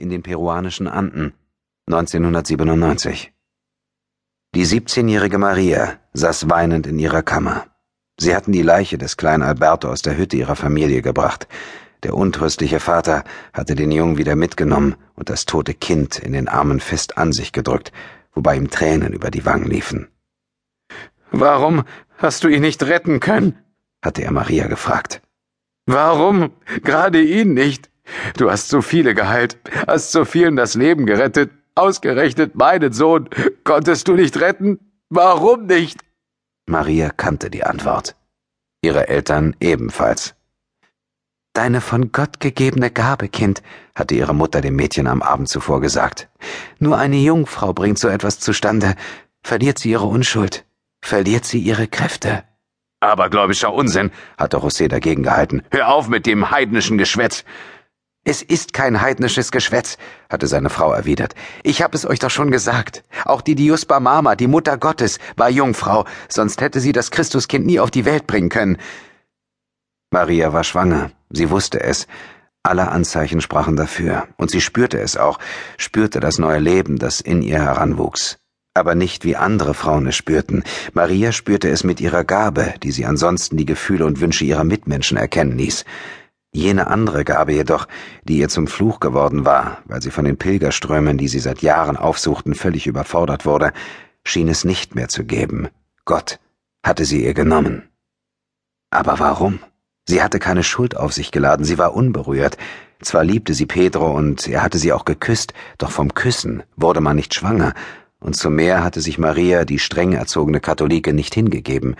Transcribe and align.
in 0.00 0.10
den 0.10 0.22
peruanischen 0.22 0.88
Anden 0.88 1.34
1997. 1.86 3.32
Die 4.54 4.66
17-jährige 4.66 5.38
Maria 5.38 5.98
saß 6.12 6.48
weinend 6.48 6.86
in 6.86 6.98
ihrer 6.98 7.22
Kammer. 7.22 7.66
Sie 8.18 8.34
hatten 8.34 8.52
die 8.52 8.62
Leiche 8.62 8.98
des 8.98 9.16
kleinen 9.16 9.42
Alberto 9.42 9.88
aus 9.88 10.02
der 10.02 10.16
Hütte 10.16 10.36
ihrer 10.36 10.56
Familie 10.56 11.02
gebracht. 11.02 11.46
Der 12.02 12.14
untröstliche 12.14 12.80
Vater 12.80 13.24
hatte 13.52 13.74
den 13.74 13.92
Jungen 13.92 14.18
wieder 14.18 14.36
mitgenommen 14.36 14.96
und 15.14 15.30
das 15.30 15.46
tote 15.46 15.74
Kind 15.74 16.18
in 16.18 16.32
den 16.32 16.48
Armen 16.48 16.80
fest 16.80 17.18
an 17.18 17.32
sich 17.32 17.52
gedrückt, 17.52 17.92
wobei 18.34 18.56
ihm 18.56 18.70
Tränen 18.70 19.12
über 19.12 19.30
die 19.30 19.44
Wangen 19.44 19.66
liefen. 19.66 20.08
Warum 21.30 21.84
hast 22.18 22.42
du 22.42 22.48
ihn 22.48 22.62
nicht 22.62 22.82
retten 22.82 23.20
können? 23.20 23.58
hatte 24.02 24.22
er 24.22 24.32
Maria 24.32 24.66
gefragt. 24.66 25.22
Warum 25.86 26.52
gerade 26.82 27.20
ihn 27.20 27.54
nicht? 27.54 27.89
Du 28.36 28.50
hast 28.50 28.68
so 28.68 28.82
viele 28.82 29.14
geheilt, 29.14 29.58
hast 29.86 30.12
so 30.12 30.24
vielen 30.24 30.56
das 30.56 30.74
Leben 30.74 31.06
gerettet, 31.06 31.50
ausgerechnet 31.74 32.54
meinen 32.54 32.92
Sohn 32.92 33.28
konntest 33.64 34.08
du 34.08 34.14
nicht 34.14 34.40
retten? 34.40 34.78
Warum 35.08 35.66
nicht? 35.66 36.00
Maria 36.66 37.10
kannte 37.10 37.50
die 37.50 37.64
Antwort. 37.64 38.16
Ihre 38.82 39.08
Eltern 39.08 39.56
ebenfalls. 39.60 40.34
Deine 41.52 41.80
von 41.80 42.12
Gott 42.12 42.38
gegebene 42.38 42.90
Gabe, 42.90 43.28
Kind, 43.28 43.62
hatte 43.94 44.14
ihre 44.14 44.34
Mutter 44.34 44.60
dem 44.60 44.76
Mädchen 44.76 45.08
am 45.08 45.20
Abend 45.20 45.48
zuvor 45.48 45.80
gesagt. 45.80 46.28
Nur 46.78 46.96
eine 46.96 47.16
Jungfrau 47.16 47.72
bringt 47.72 47.98
so 47.98 48.08
etwas 48.08 48.38
zustande. 48.38 48.94
Verliert 49.42 49.78
sie 49.78 49.90
ihre 49.90 50.06
Unschuld, 50.06 50.64
verliert 51.02 51.44
sie 51.44 51.58
ihre 51.58 51.88
Kräfte. 51.88 52.44
Abergläubischer 53.00 53.72
Unsinn, 53.72 54.10
hatte 54.38 54.58
José 54.58 54.86
dagegen 54.86 55.22
gehalten. 55.22 55.62
Hör 55.70 55.88
auf 55.88 56.08
mit 56.08 56.26
dem 56.26 56.50
heidnischen 56.50 56.98
Geschwätz. 56.98 57.44
Es 58.22 58.42
ist 58.42 58.74
kein 58.74 59.00
heidnisches 59.00 59.50
Geschwätz, 59.50 59.96
hatte 60.28 60.46
seine 60.46 60.68
Frau 60.68 60.92
erwidert. 60.92 61.34
Ich 61.62 61.80
hab 61.80 61.94
es 61.94 62.04
euch 62.04 62.18
doch 62.18 62.30
schon 62.30 62.50
gesagt. 62.50 63.02
Auch 63.24 63.40
die 63.40 63.54
Diuspa 63.54 63.98
Mama, 63.98 64.36
die 64.36 64.46
Mutter 64.46 64.76
Gottes, 64.76 65.18
war 65.36 65.48
Jungfrau, 65.48 66.04
sonst 66.28 66.60
hätte 66.60 66.80
sie 66.80 66.92
das 66.92 67.10
Christuskind 67.10 67.64
nie 67.64 67.80
auf 67.80 67.90
die 67.90 68.04
Welt 68.04 68.26
bringen 68.26 68.50
können. 68.50 68.76
Maria 70.10 70.52
war 70.52 70.64
schwanger, 70.64 71.12
sie 71.30 71.48
wusste 71.48 71.80
es. 71.80 72.06
Alle 72.62 72.88
Anzeichen 72.88 73.40
sprachen 73.40 73.76
dafür, 73.76 74.28
und 74.36 74.50
sie 74.50 74.60
spürte 74.60 75.00
es 75.00 75.16
auch, 75.16 75.38
spürte 75.78 76.20
das 76.20 76.38
neue 76.38 76.58
Leben, 76.58 76.98
das 76.98 77.22
in 77.22 77.40
ihr 77.40 77.62
heranwuchs 77.62 78.36
aber 78.72 78.94
nicht 78.94 79.24
wie 79.24 79.36
andere 79.36 79.74
Frauen 79.74 80.06
es 80.06 80.16
spürten. 80.16 80.62
Maria 80.92 81.32
spürte 81.32 81.68
es 81.68 81.82
mit 81.82 82.00
ihrer 82.00 82.24
Gabe, 82.24 82.74
die 82.82 82.92
sie 82.92 83.04
ansonsten 83.04 83.56
die 83.56 83.66
Gefühle 83.66 84.06
und 84.06 84.20
Wünsche 84.20 84.44
ihrer 84.44 84.64
Mitmenschen 84.64 85.16
erkennen 85.16 85.58
ließ. 85.58 85.84
Jene 86.52 86.88
andere 86.88 87.24
Gabe 87.24 87.52
jedoch, 87.52 87.86
die 88.24 88.38
ihr 88.38 88.48
zum 88.48 88.66
Fluch 88.66 88.98
geworden 88.98 89.44
war, 89.44 89.78
weil 89.84 90.02
sie 90.02 90.10
von 90.10 90.24
den 90.24 90.36
Pilgerströmen, 90.36 91.16
die 91.16 91.28
sie 91.28 91.38
seit 91.38 91.62
Jahren 91.62 91.96
aufsuchten, 91.96 92.54
völlig 92.54 92.88
überfordert 92.88 93.46
wurde, 93.46 93.72
schien 94.24 94.48
es 94.48 94.64
nicht 94.64 94.96
mehr 94.96 95.08
zu 95.08 95.24
geben. 95.24 95.68
Gott 96.04 96.40
hatte 96.82 97.04
sie 97.04 97.24
ihr 97.24 97.34
genommen. 97.34 97.88
Aber 98.90 99.20
warum? 99.20 99.60
Sie 100.06 100.22
hatte 100.22 100.40
keine 100.40 100.64
Schuld 100.64 100.96
auf 100.96 101.12
sich 101.12 101.30
geladen, 101.30 101.64
sie 101.64 101.78
war 101.78 101.94
unberührt. 101.94 102.56
Zwar 103.00 103.22
liebte 103.22 103.54
sie 103.54 103.66
Pedro 103.66 104.12
und 104.12 104.48
er 104.48 104.62
hatte 104.64 104.78
sie 104.78 104.92
auch 104.92 105.04
geküsst, 105.04 105.54
doch 105.78 105.92
vom 105.92 106.14
Küssen 106.14 106.64
wurde 106.76 107.00
man 107.00 107.16
nicht 107.16 107.34
schwanger, 107.34 107.74
und 108.18 108.34
zum 108.34 108.56
Meer 108.56 108.82
hatte 108.84 109.00
sich 109.00 109.18
Maria, 109.18 109.64
die 109.64 109.78
streng 109.78 110.12
erzogene 110.12 110.60
Katholike, 110.60 111.14
nicht 111.14 111.32
hingegeben. 111.32 111.96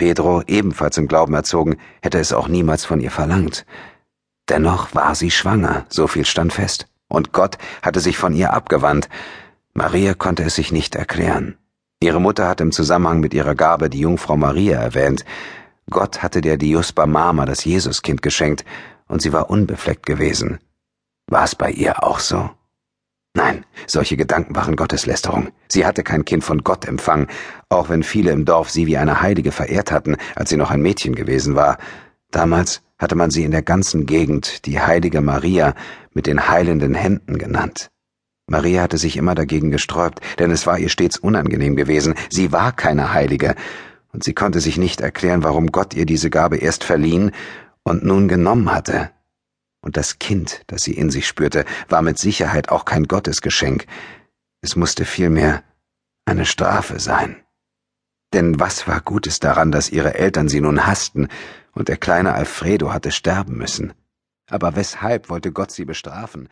Pedro, 0.00 0.42
ebenfalls 0.46 0.96
im 0.96 1.08
Glauben 1.08 1.34
erzogen, 1.34 1.76
hätte 2.00 2.18
es 2.18 2.32
auch 2.32 2.48
niemals 2.48 2.86
von 2.86 3.00
ihr 3.00 3.10
verlangt. 3.10 3.66
Dennoch 4.48 4.94
war 4.94 5.14
sie 5.14 5.30
schwanger, 5.30 5.84
so 5.90 6.06
viel 6.06 6.24
stand 6.24 6.54
fest. 6.54 6.86
Und 7.08 7.32
Gott 7.32 7.58
hatte 7.82 8.00
sich 8.00 8.16
von 8.16 8.34
ihr 8.34 8.54
abgewandt. 8.54 9.10
Maria 9.74 10.14
konnte 10.14 10.42
es 10.42 10.54
sich 10.54 10.72
nicht 10.72 10.94
erklären. 10.94 11.58
Ihre 12.02 12.18
Mutter 12.18 12.48
hatte 12.48 12.62
im 12.62 12.72
Zusammenhang 12.72 13.20
mit 13.20 13.34
ihrer 13.34 13.54
Gabe 13.54 13.90
die 13.90 14.00
Jungfrau 14.00 14.38
Maria 14.38 14.80
erwähnt. 14.80 15.26
Gott 15.90 16.22
hatte 16.22 16.40
der 16.40 16.56
Diuspa 16.56 17.04
Mama 17.04 17.44
das 17.44 17.66
Jesuskind 17.66 18.22
geschenkt, 18.22 18.64
und 19.06 19.20
sie 19.20 19.34
war 19.34 19.50
unbefleckt 19.50 20.06
gewesen. 20.06 20.60
War 21.26 21.44
es 21.44 21.54
bei 21.54 21.70
ihr 21.72 22.02
auch 22.02 22.20
so? 22.20 22.48
Nein, 23.34 23.64
solche 23.86 24.16
Gedanken 24.16 24.56
waren 24.56 24.74
Gotteslästerung. 24.74 25.50
Sie 25.68 25.86
hatte 25.86 26.02
kein 26.02 26.24
Kind 26.24 26.42
von 26.42 26.64
Gott 26.64 26.86
empfangen, 26.86 27.28
auch 27.68 27.88
wenn 27.88 28.02
viele 28.02 28.32
im 28.32 28.44
Dorf 28.44 28.70
sie 28.70 28.86
wie 28.86 28.96
eine 28.96 29.22
Heilige 29.22 29.52
verehrt 29.52 29.92
hatten, 29.92 30.16
als 30.34 30.50
sie 30.50 30.56
noch 30.56 30.70
ein 30.70 30.82
Mädchen 30.82 31.14
gewesen 31.14 31.54
war. 31.54 31.78
Damals 32.32 32.82
hatte 32.98 33.14
man 33.14 33.30
sie 33.30 33.44
in 33.44 33.52
der 33.52 33.62
ganzen 33.62 34.04
Gegend 34.06 34.66
die 34.66 34.80
heilige 34.80 35.20
Maria 35.20 35.74
mit 36.12 36.26
den 36.26 36.48
heilenden 36.48 36.94
Händen 36.94 37.38
genannt. 37.38 37.90
Maria 38.48 38.82
hatte 38.82 38.98
sich 38.98 39.16
immer 39.16 39.36
dagegen 39.36 39.70
gesträubt, 39.70 40.20
denn 40.40 40.50
es 40.50 40.66
war 40.66 40.78
ihr 40.78 40.88
stets 40.88 41.16
unangenehm 41.16 41.76
gewesen, 41.76 42.14
sie 42.30 42.50
war 42.50 42.72
keine 42.72 43.14
Heilige, 43.14 43.54
und 44.12 44.24
sie 44.24 44.34
konnte 44.34 44.60
sich 44.60 44.76
nicht 44.76 45.00
erklären, 45.00 45.44
warum 45.44 45.68
Gott 45.68 45.94
ihr 45.94 46.04
diese 46.04 46.30
Gabe 46.30 46.56
erst 46.56 46.82
verliehen 46.82 47.30
und 47.84 48.04
nun 48.04 48.26
genommen 48.26 48.72
hatte. 48.72 49.10
Und 49.82 49.96
das 49.96 50.18
Kind, 50.18 50.62
das 50.66 50.82
sie 50.82 50.92
in 50.92 51.10
sich 51.10 51.26
spürte, 51.26 51.64
war 51.88 52.02
mit 52.02 52.18
Sicherheit 52.18 52.68
auch 52.68 52.84
kein 52.84 53.04
Gottesgeschenk. 53.04 53.86
Es 54.60 54.76
musste 54.76 55.04
vielmehr 55.04 55.64
eine 56.26 56.44
Strafe 56.44 57.00
sein. 57.00 57.42
Denn 58.32 58.60
was 58.60 58.86
war 58.86 59.00
Gutes 59.00 59.40
daran, 59.40 59.72
dass 59.72 59.90
ihre 59.90 60.14
Eltern 60.14 60.48
sie 60.48 60.60
nun 60.60 60.86
hassten, 60.86 61.28
und 61.72 61.88
der 61.88 61.96
kleine 61.96 62.34
Alfredo 62.34 62.92
hatte 62.92 63.10
sterben 63.10 63.56
müssen? 63.56 63.92
Aber 64.48 64.76
weshalb 64.76 65.30
wollte 65.30 65.52
Gott 65.52 65.70
sie 65.70 65.84
bestrafen? 65.84 66.48